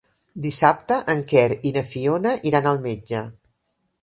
[0.45, 3.23] Dissabte en Quer i na Fiona iran al metge.